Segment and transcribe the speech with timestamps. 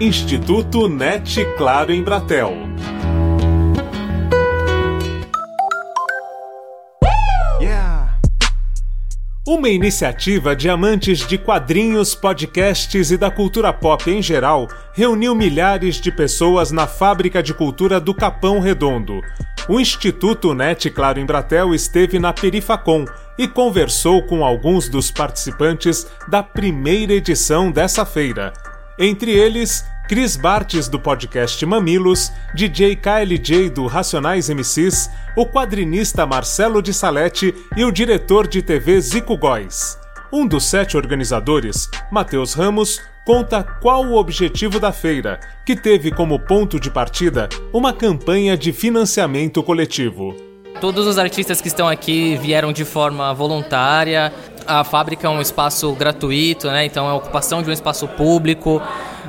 [0.00, 2.73] Instituto NET Claro em Bratel.
[9.46, 15.96] Uma iniciativa de amantes de quadrinhos, podcasts e da cultura pop em geral reuniu milhares
[15.96, 19.20] de pessoas na Fábrica de Cultura do Capão Redondo.
[19.68, 23.04] O Instituto NET Claro em Bratel esteve na Perifacom
[23.36, 28.50] e conversou com alguns dos participantes da primeira edição dessa feira.
[28.98, 36.82] Entre eles, Cris Bartes do podcast Mamilos, DJ KLJ do Racionais MCs, o quadrinista Marcelo
[36.82, 39.98] de Salete e o diretor de TV Zico Góes.
[40.30, 46.38] Um dos sete organizadores, Matheus Ramos, conta qual o objetivo da feira, que teve como
[46.38, 50.36] ponto de partida uma campanha de financiamento coletivo.
[50.82, 54.30] Todos os artistas que estão aqui vieram de forma voluntária.
[54.66, 56.84] A fábrica é um espaço gratuito, né?
[56.84, 58.82] então é a ocupação de um espaço público.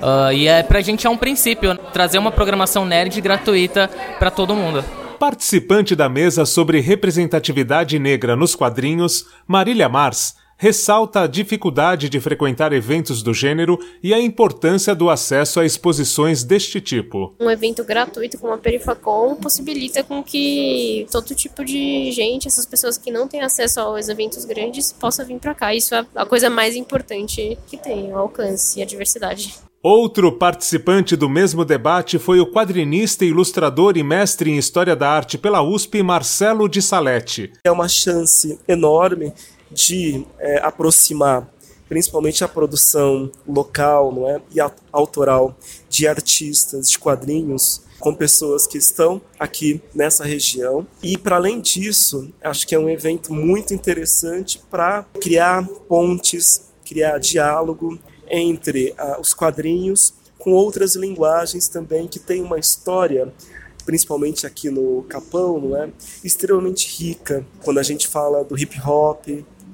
[0.00, 4.54] Uh, e é, pra gente é um princípio trazer uma programação nerd gratuita para todo
[4.54, 4.84] mundo.
[5.18, 12.72] Participante da mesa sobre representatividade negra nos quadrinhos, Marília Mars ressalta a dificuldade de frequentar
[12.72, 17.34] eventos do gênero e a importância do acesso a exposições deste tipo.
[17.40, 22.96] Um evento gratuito como a Perifacom possibilita com que todo tipo de gente, essas pessoas
[22.96, 25.74] que não têm acesso aos eventos grandes, possa vir para cá.
[25.74, 29.56] Isso é a coisa mais importante que tem, o alcance e a diversidade.
[29.82, 35.36] Outro participante do mesmo debate foi o quadrinista, ilustrador e mestre em História da Arte
[35.36, 37.52] pela USP, Marcelo de Salete.
[37.64, 39.32] É uma chance enorme
[39.72, 41.48] de é, aproximar
[41.88, 44.58] principalmente a produção local não é, e
[44.90, 45.54] autoral
[45.90, 50.86] de artistas de quadrinhos com pessoas que estão aqui nessa região.
[51.02, 57.18] E para além disso, acho que é um evento muito interessante para criar pontes, criar
[57.18, 63.32] diálogo entre os quadrinhos com outras linguagens também que têm uma história
[63.84, 65.90] principalmente aqui no Capão, não é?
[66.22, 67.44] Extremamente rica.
[67.62, 69.26] Quando a gente fala do hip hop,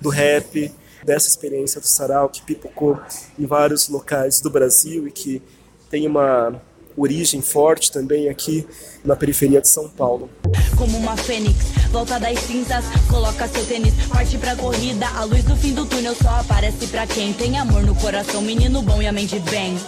[0.00, 0.72] do rap,
[1.04, 2.98] dessa experiência do sarau que pipocou
[3.38, 5.42] em vários locais do Brasil e que
[5.88, 6.60] tem uma
[6.96, 8.66] origem forte também aqui
[9.04, 10.30] na periferia de São Paulo.
[10.76, 11.56] Como uma fênix,
[11.90, 16.14] volta das cinzas, coloca seu tênis, parte pra corrida, a luz do fim do túnel
[16.14, 19.78] só aparece pra quem tem amor no coração, menino bom e a mente bem.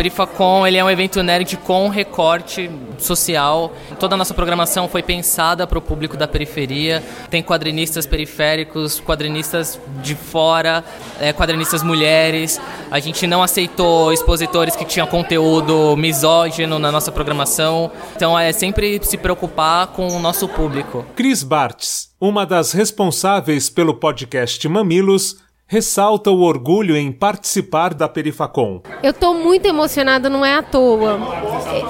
[0.00, 3.70] Perifacom ele é um evento nerd com recorte social.
[3.98, 7.02] Toda a nossa programação foi pensada para o público da periferia.
[7.28, 10.82] Tem quadrinistas periféricos, quadrinistas de fora,
[11.20, 12.58] é, quadrinistas mulheres.
[12.90, 17.92] A gente não aceitou expositores que tinham conteúdo misógino na nossa programação.
[18.16, 21.04] Então é sempre se preocupar com o nosso público.
[21.14, 25.36] Cris Bartz, uma das responsáveis pelo podcast Mamilos,
[25.70, 28.82] ressalta o orgulho em participar da Perifacom.
[29.04, 31.16] Eu estou muito emocionada, não é à toa.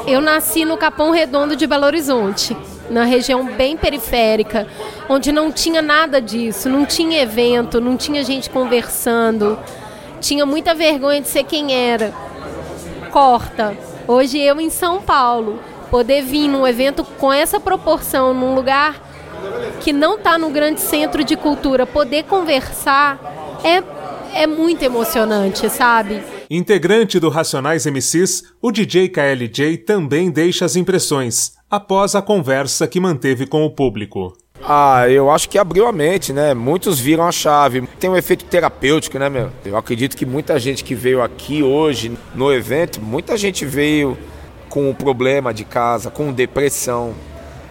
[0.07, 2.55] Eu nasci no Capão Redondo de Belo Horizonte,
[2.91, 4.69] na região bem periférica,
[5.09, 9.59] onde não tinha nada disso, não tinha evento, não tinha gente conversando,
[10.21, 12.13] tinha muita vergonha de ser quem era.
[13.11, 13.75] Corta.
[14.07, 15.59] Hoje eu em São Paulo,
[15.91, 19.09] poder vir num evento com essa proporção, num lugar
[19.81, 26.23] que não está no grande centro de cultura, poder conversar é, é muito emocionante, sabe?
[26.51, 32.99] Integrante do Racionais MCs, o DJ KLJ também deixa as impressões, após a conversa que
[33.01, 34.37] manteve com o público.
[34.63, 36.53] Ah, eu acho que abriu a mente, né?
[36.53, 37.87] Muitos viram a chave.
[37.99, 39.51] Tem um efeito terapêutico, né, meu?
[39.65, 44.19] Eu acredito que muita gente que veio aqui hoje no evento, muita gente veio
[44.69, 47.15] com um problema de casa, com depressão.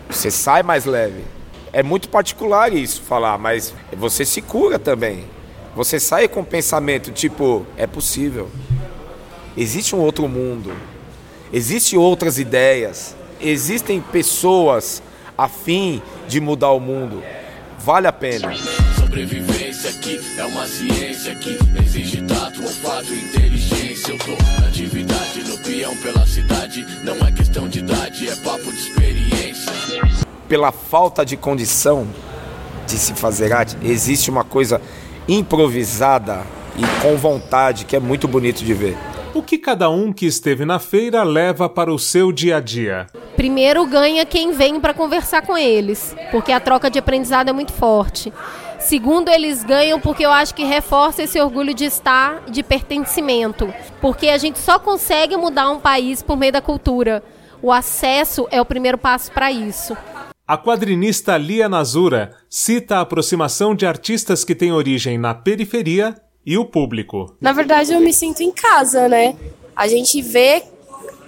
[0.09, 1.23] Você sai mais leve.
[1.71, 5.25] É muito particular isso falar, mas você se cura também.
[5.75, 8.49] Você sai com o pensamento tipo, é possível.
[9.55, 10.73] Existe um outro mundo.
[11.51, 13.15] Existem outras ideias.
[13.39, 15.01] Existem pessoas
[15.37, 17.23] a fim de mudar o mundo.
[17.79, 18.53] Vale a pena.
[18.95, 24.11] Sobrevivência aqui é uma ciência que exige tato, olfato inteligência.
[24.11, 24.31] Eu tô
[24.61, 26.85] na atividade no peão pela cidade.
[27.03, 29.71] Não é questão de idade, é papo de experiência.
[30.47, 32.07] Pela falta de condição
[32.85, 34.81] de se fazer arte, existe uma coisa
[35.29, 36.41] improvisada
[36.75, 38.97] e com vontade, que é muito bonito de ver.
[39.33, 43.05] O que cada um que esteve na feira leva para o seu dia a dia?
[43.35, 47.71] Primeiro ganha quem vem para conversar com eles, porque a troca de aprendizado é muito
[47.71, 48.33] forte.
[48.79, 53.71] Segundo, eles ganham porque eu acho que reforça esse orgulho de estar, de pertencimento.
[54.01, 57.21] Porque a gente só consegue mudar um país por meio da cultura.
[57.61, 59.95] O acesso é o primeiro passo para isso.
[60.49, 66.57] A quadrinista Lia Nazura cita a aproximação de artistas que têm origem na periferia e
[66.57, 67.37] o público.
[67.39, 69.37] Na verdade, eu me sinto em casa, né?
[69.75, 70.63] A gente vê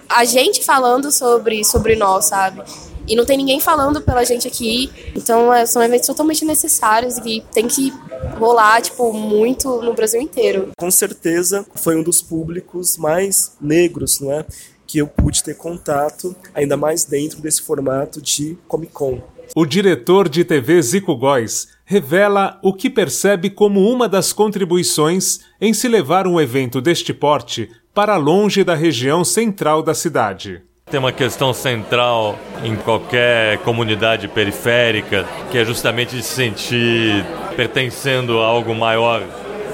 [0.09, 2.63] a gente falando sobre, sobre nós, sabe?
[3.07, 4.91] E não tem ninguém falando pela gente aqui.
[5.15, 7.93] Então, é, são eventos totalmente necessários e tem que
[8.39, 10.71] rolar, tipo, muito no Brasil inteiro.
[10.75, 14.43] Com certeza foi um dos públicos mais negros, não é?
[14.91, 19.21] Que eu pude ter contato, ainda mais dentro desse formato de Comic Con.
[19.55, 25.73] O diretor de TV Zico Góes revela o que percebe como uma das contribuições em
[25.73, 30.61] se levar um evento deste porte para longe da região central da cidade.
[30.89, 38.41] Tem uma questão central em qualquer comunidade periférica, que é justamente de se sentir pertencendo
[38.41, 39.23] a algo maior,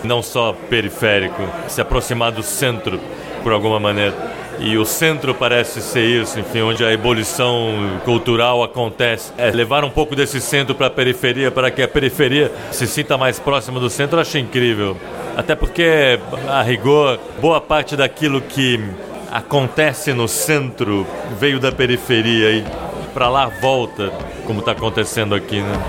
[0.03, 2.99] não só periférico, se aproximar do centro
[3.41, 4.37] por alguma maneira.
[4.59, 9.31] E o centro parece ser isso, enfim, onde a ebulição cultural acontece.
[9.38, 13.18] É levar um pouco desse centro para a periferia, para que a periferia se sinta
[13.18, 14.98] mais próxima do centro, eu acho incrível.
[15.36, 18.83] Até porque, a rigor, boa parte daquilo que
[19.31, 21.06] acontece no centro
[21.39, 22.65] veio da periferia e
[23.13, 24.12] para lá volta,
[24.45, 25.80] como está acontecendo aqui, né?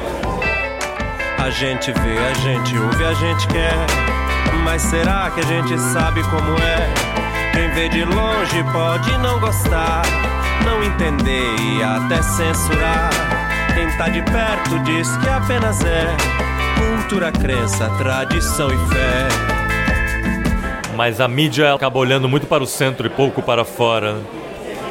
[1.39, 3.75] A gente vê, a gente ouve, a gente quer,
[4.65, 7.28] mas será que a gente sabe como é?
[7.59, 10.03] Quem vê de longe pode não gostar,
[10.65, 13.11] não entender e até censurar.
[13.75, 16.07] Quem tá de perto diz que apenas é
[16.79, 19.29] cultura, crença, tradição e fé.
[20.95, 24.19] Mas a mídia acaba olhando muito para o centro e pouco para fora.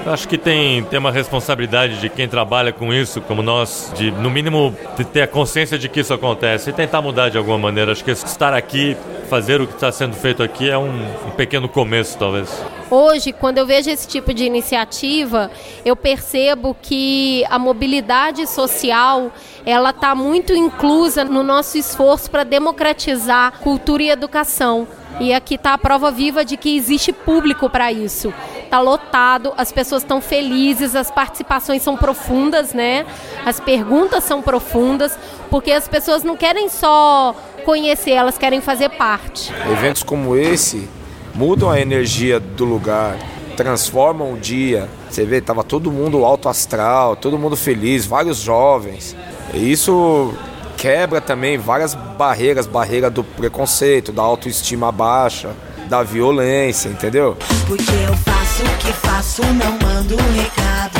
[0.07, 4.29] Acho que tem, tem uma responsabilidade de quem trabalha com isso, como nós, de no
[4.29, 7.91] mínimo de ter a consciência de que isso acontece e tentar mudar de alguma maneira.
[7.91, 8.95] Acho que estar aqui,
[9.29, 10.87] fazer o que está sendo feito aqui é um,
[11.27, 12.63] um pequeno começo, talvez.
[12.89, 15.51] Hoje, quando eu vejo esse tipo de iniciativa,
[15.83, 19.29] eu percebo que a mobilidade social
[19.65, 24.87] ela está muito inclusa no nosso esforço para democratizar cultura e educação.
[25.19, 28.33] E aqui está a prova viva de que existe público para isso.
[28.67, 33.05] Está lotado, as pessoas estão felizes, as participações são profundas, né?
[33.45, 35.17] As perguntas são profundas,
[35.49, 37.33] porque as pessoas não querem só
[37.63, 39.53] conhecer, elas querem fazer parte.
[39.71, 40.89] Eventos como esse
[41.33, 43.15] mudam a energia do lugar,
[43.55, 44.89] transformam o dia.
[45.09, 49.15] Você vê, tava todo mundo alto astral, todo mundo feliz, vários jovens.
[49.53, 50.33] E isso
[50.75, 55.51] quebra também várias barreiras, barreira do preconceito, da autoestima baixa,
[55.87, 57.37] da violência, entendeu?
[57.65, 60.99] Porque eu faço o que faço, não mando recado.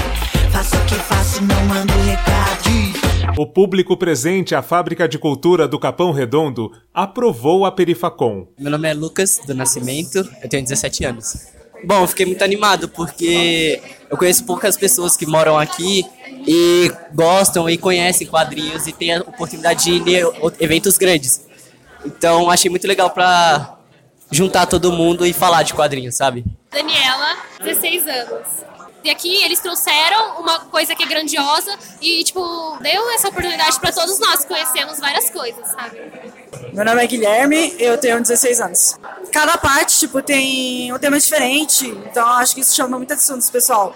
[0.52, 3.38] Faço o que faço, não mando recado.
[3.38, 8.48] O público presente à Fábrica de Cultura do Capão Redondo aprovou a Perifacom.
[8.60, 11.48] Meu nome é Lucas do Nascimento, eu tenho 17 anos.
[11.84, 16.04] Bom, eu fiquei muito animado porque eu conheço poucas pessoas que moram aqui
[16.48, 20.24] e gostam e conhecem quadrinhos e têm a oportunidade de ir em
[20.60, 21.46] eventos grandes.
[22.06, 23.78] Então, achei muito legal para
[24.32, 26.44] juntar todo mundo e falar de quadrinhos, sabe?
[26.72, 28.48] Daniela, 16 anos.
[29.04, 31.72] E aqui eles trouxeram uma coisa que é grandiosa
[32.02, 36.02] e, tipo, deu essa oportunidade para todos nós que conhecemos várias coisas, sabe?
[36.74, 39.00] Meu nome é Guilherme, eu tenho 16 anos.
[39.32, 43.52] Cada parte, tipo, tem um tema diferente, então acho que isso chama muita atenção do
[43.52, 43.96] pessoal.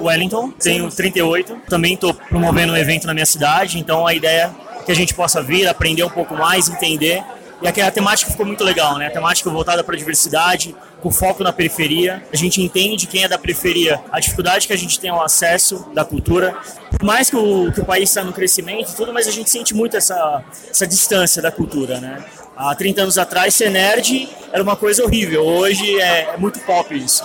[0.00, 4.82] Wellington, tenho 38, também estou promovendo um evento na minha cidade, então a ideia é
[4.82, 7.24] que a gente possa vir, aprender um pouco mais, entender.
[7.62, 9.06] E a temática ficou muito legal, né?
[9.06, 12.22] A temática voltada para a diversidade, com foco na periferia.
[12.32, 15.88] A gente entende quem é da periferia, a dificuldade que a gente tem ao acesso
[15.94, 16.54] da cultura.
[16.90, 19.48] Por mais que o, que o país está no crescimento e tudo, mas a gente
[19.48, 22.22] sente muito essa, essa distância da cultura, né?
[22.54, 25.42] Há 30 anos atrás, ser nerd era uma coisa horrível.
[25.44, 27.24] Hoje é, é muito pop isso.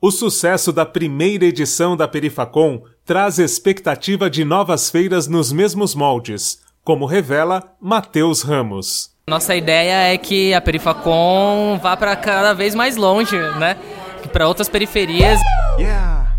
[0.00, 6.60] O sucesso da primeira edição da Perifacom traz expectativa de novas feiras nos mesmos moldes,
[6.84, 9.15] como revela Matheus Ramos.
[9.28, 13.76] Nossa ideia é que a Perifacom vá para cada vez mais longe, né?
[14.32, 15.40] Para outras periferias.
[15.76, 16.36] Yeah.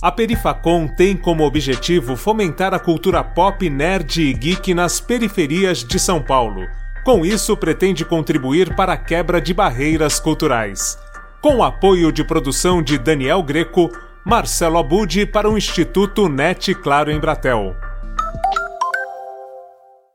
[0.00, 5.98] A Perifacom tem como objetivo fomentar a cultura pop, nerd e geek nas periferias de
[5.98, 6.66] São Paulo.
[7.04, 10.98] Com isso, pretende contribuir para a quebra de barreiras culturais
[11.42, 13.90] com o apoio de produção de Daniel Greco,
[14.24, 17.74] Marcelo Abud para o Instituto NET Claro em Bratel.